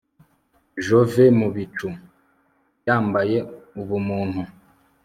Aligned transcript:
jove 0.85 1.23
mu 1.39 1.47
bicu 1.55 1.89
yabyaye 2.87 3.37
ubumuntu 3.79 4.41